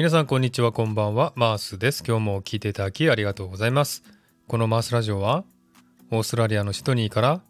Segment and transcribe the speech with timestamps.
[0.00, 1.34] 皆さんこんにちはこんばんは。
[1.36, 2.02] マースです。
[2.08, 4.02] 今日も聞いていただきありがとうございます。
[4.48, 5.44] このマースラジオは
[6.10, 7.42] オーストラリアのシドニーから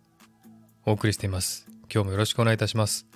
[0.85, 1.69] お送りしています。
[1.83, 3.07] 今日もよろしくお願いいたします。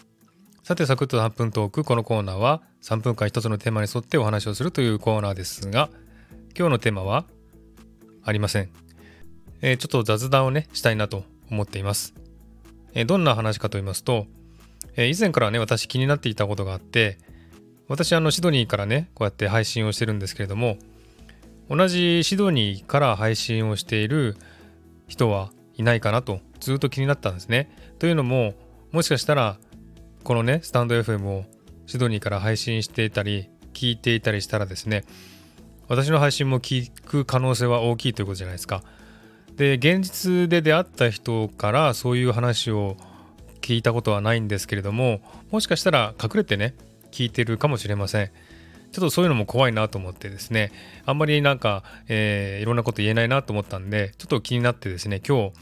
[0.62, 1.82] さてサクッと3分トーク。
[1.82, 5.90] このコーナーは3分間一つのテーマに沿ってお話をするというコーナーですが
[6.56, 7.24] 今日のテーマは
[8.22, 8.70] ありません、
[9.62, 12.14] えー、ちょっと雑談をねしたいなと思っています、
[13.08, 14.28] どんな話かと言いますと、
[14.96, 17.18] 以前からね私気になっていたことがあって
[17.88, 20.78] 私あのシドニーからねこうやって配信をしてるんですけれども
[21.68, 24.36] 同じシドニーから配信をしている
[25.06, 27.70] 人はいないかなとずっと気になったんですね。
[27.98, 28.54] というのも
[28.92, 29.58] もしかしたら
[30.22, 31.44] このねスタンド FM を
[31.86, 35.04] シドニーから配信していたり聞いていたりしたらですね
[35.88, 38.82] 私の配信も聞く可能性は大きいということじゃないですか。
[39.56, 42.96] で現実で出会った人からそういう話を
[43.60, 46.74] 聞いたことはないんですけれどももしかしたら隠れてね
[47.14, 48.30] 聞いてるかもしれません。
[48.90, 50.70] ちょっとそういうのも怖いなと思ってですね、
[51.04, 55.52] あんまりなんか、えー、いろんなこと言えないなと思ったんで、ちょっと気になってですね、今日、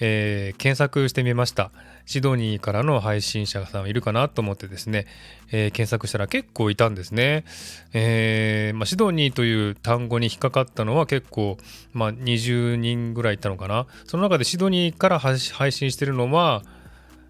[0.00, 1.70] えー、検索してみました。
[2.06, 5.06] シドニーからの配信者さんいるかなと思ってですね、
[5.52, 7.44] えー、検索したら結構いたんですね。
[7.92, 11.58] えー、まあ、シドニーという単語に引っかかったのは結構、
[11.92, 13.86] まあ、20人ぐらいいたのかな。
[14.04, 16.62] その中でシドニーから配信してるのは、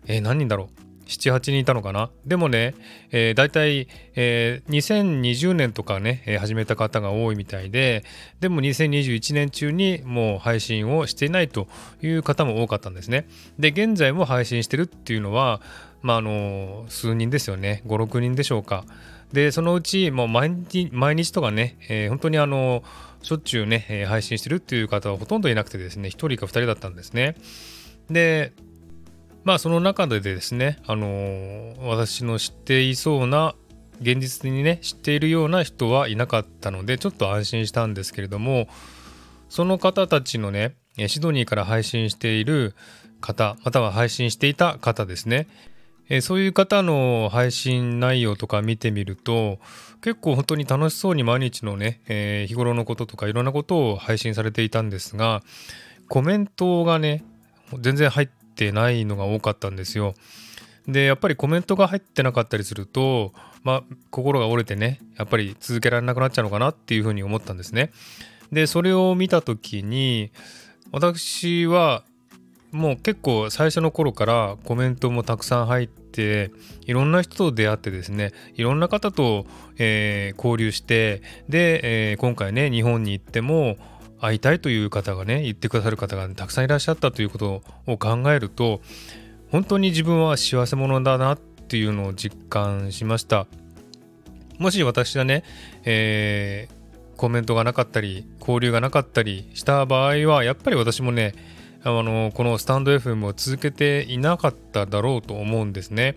[0.07, 0.80] え、何人だろう？
[1.11, 2.11] 7、8人いたのかな？
[2.25, 2.75] でもね、
[3.11, 8.05] えー、大体、えー、2020年とかね、えー、始めた方が多いみたいで、
[8.39, 11.67] でも2021年中にもう配信をしていないと
[12.01, 13.27] いう方も多かったんですね。
[13.59, 15.61] で、現在も配信してるっていうのは、
[16.03, 17.83] まあ、あの、数人ですよね。
[17.87, 18.85] 5、6人でしょうか。
[19.33, 22.83] で、そのうち、もう毎日、毎日とかね、えー、本当にあの、
[23.23, 27.37] しょっちゅうね、配信してるっていう方はほとんどいなくてですね、1人か2人だったんですね。
[28.11, 28.53] で、
[29.45, 33.55] まあその中でですね、あのー、私の知っていそうな
[34.01, 38.69] 現実にね知っているような人はいなかったのでちょっと安心したんですけれども
[39.49, 40.75] その方たちのね
[41.09, 42.75] シドニーから配信している
[43.21, 45.47] 方または配信していた方ですね。
[46.13, 49.61] えそういう方の配信内容とか見てみると
[50.03, 55.45] 結構本当に楽しそうに毎日のね、えー、日頃のこととかいろんなことを配信されていたんですが
[56.09, 57.23] コメントがね
[57.79, 60.15] 全然入っててないのが多かったんですよ。
[60.87, 63.33] でやっぱりコメントが入ってなかったりすると、
[63.63, 67.91] まあ、心が折れてねやっぱり続けられなくなっちゃうのかなっていうふうに思ったんですね。
[68.53, 70.31] でそれを見た時に
[70.93, 72.03] 私は
[72.73, 76.51] もう結構最初の頃からコメントもたくさん入って
[76.87, 79.47] いろんな人と出会ってですねいろんな方と、
[79.79, 83.77] えー、交流してで、えー、今回ね日本に行っても
[84.21, 88.81] 会いたいという方がね言ってくださる方がたくさんいらっしゃったということを考えると
[89.51, 93.47] 本当に自分は幸せ者だなっていうのを実感しました
[94.59, 95.43] もし私がね、
[95.85, 101.35] えー、コメントがなかったり交流がなかったりした場合はやっぱり私もね
[101.83, 106.17] あのこのスタンド FM を続けていなかっただろうと思うんですね。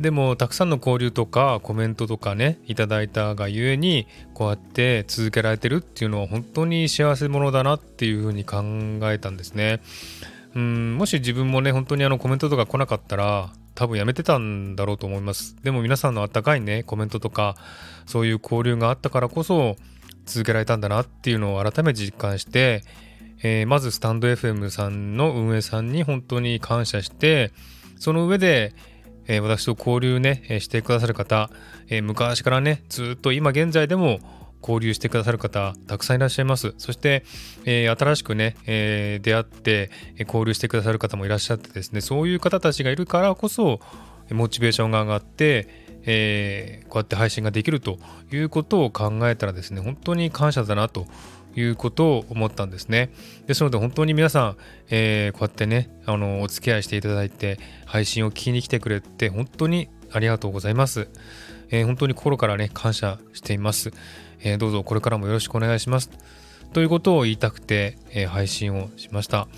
[0.00, 8.62] でもたくさんの交流とかコメントとかねいただいたがゆえにこうやって続けられてるっていうのは本当に幸せ者だなっていうふうに考
[9.10, 9.80] えたんですね。
[10.54, 15.56] うんもし自分もね本当にあのコメントとか来なかったら多分やめてたんだろうと思います。
[15.62, 17.56] でも皆さんのあったかいねコメントとか
[18.06, 19.76] そういう交流があったからこそ
[20.26, 22.82] 続けられたんだなっていうのを改めて実感して、
[23.42, 27.52] えー、まずスタンド FM さんの運営さんに本当に感謝して
[27.98, 28.74] その上で
[29.28, 31.50] えー、私と交流ね、えしてくださる方、
[31.88, 34.18] えー、昔からね、ずっと今現在でも
[34.60, 36.74] 交流してくださる方、たくさんいらっしゃいます。
[36.78, 37.24] そして、
[37.64, 43.80] えー、新しくね、え出会って、え交流してくださる方もいらっしゃってですね、そういう方たちがいるからこそ、
[44.30, 45.68] モチベーションが上がって、
[46.06, 47.98] えこうやって配信ができると
[48.32, 51.06] いうことを考えたらですね、本当に感謝だなと
[51.58, 53.10] いうことを思ったんですね。
[53.46, 54.56] ですので本当に皆さん、
[54.90, 61.08] えー、こうやってね、あの、お付き合いしていただいて、配信を聞きに来てくれて、本当にありがとうございます。
[61.70, 63.90] えー、本当に心からね、感謝しています。
[64.40, 66.10] えー、どうぞこれからもよろしくお願いします。
[66.72, 69.48] ということを言いたくて、え配信をしました。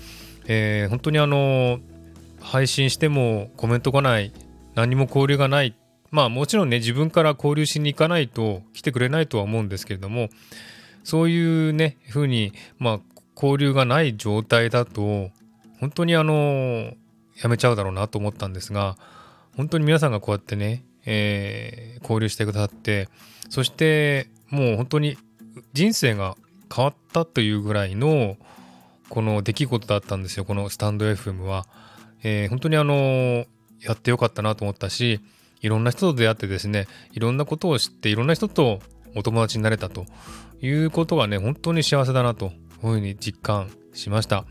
[0.47, 1.79] え本当にあの、
[2.39, 4.31] 配信してもコメントがない、
[4.75, 5.75] 何も交流がない
[6.11, 10.29] まあもちろんね自分から交流しに行かないと来てくれないとは思うんですけれども
[11.03, 12.99] そういうね、ふうに、まあ、
[13.35, 15.31] 交流がない状態だと、
[15.79, 16.93] 本当にあの、
[17.41, 18.97] やめちゃうだろうなと思ったんですが、
[19.57, 23.09] 本当に皆さんがこうやってね、えー、交流してくださって、
[23.49, 25.17] そしてもう本当に
[25.73, 26.37] 人生が
[26.73, 28.37] 変わったというぐらいの、
[29.09, 31.67] この出来事だったんですよ、このスタンド FM は。
[32.23, 33.45] えー、本当にあの、
[33.81, 35.19] やってよかったなと思ったし、
[35.61, 38.79] いろんな人と出会ってですね、いろんなことを知って、いろんな人と
[39.15, 40.05] お友達になれたと
[40.61, 44.45] いうことはね、本当に幸せだなと、いうふうに実感しました。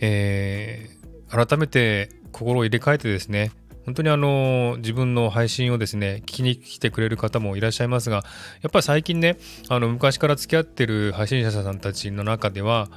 [0.00, 3.52] えー、改めて心を入れ替えてですね、
[3.84, 8.22] 本当にあの自分の配信をですね聞きに来てくれる方もいらっしゃいますが
[8.62, 9.38] やっぱり最近ね
[9.68, 12.88] あの昔から付き合ってる配信者さんたちの中では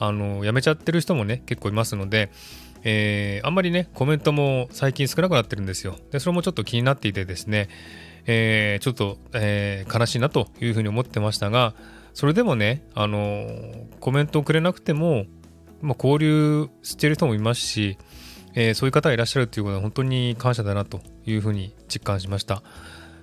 [0.00, 2.32] あの辞めちゃってる人もね結構いますので
[2.84, 5.96] えー、あんまりね、コメントも最近少なくなってるんですよ。
[6.10, 7.68] で、それもちょっと気になっていてですね、
[8.26, 11.74] えー、ちょっと、えー、悲しいなというふうに思ってましたが、
[12.14, 13.46] それでもね、あの
[14.00, 15.24] コメントをくれなくても、
[15.80, 17.98] まあ、交流してる人もいますし、
[18.54, 22.62] えそういう方がいらっしゃるということは本当に感謝だなというふうに実感しました。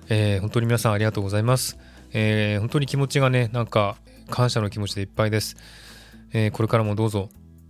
[0.08, 1.78] え本当に皆さんありがとうございます。
[2.12, 3.96] え本当に気持ちがね、なんか
[4.28, 5.56] 感謝の気持ちでいっぱいです。
[6.32, 7.28] えこれからもどうぞ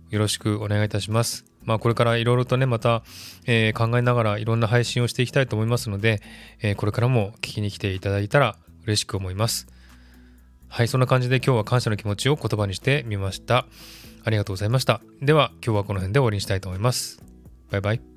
[0.09, 1.45] よろしくお願いいたします。
[1.63, 3.03] まあ、これからいろいろとね、また、
[3.45, 6.21] えー、考えながらいろんな配信をしていきたいと思いますので、
[6.61, 9.67] えー、これからも聞きに来ていただいたら嬉しく思います。
[10.71, 13.65] はい、そんな感じで今日は感謝の気持ちを言葉にしてみました。
[14.23, 15.01] ありがとうございました。
[15.21, 17.21] では、今日はこの辺で終わりにしたいと思います。
[17.69, 18.10] バイバイ。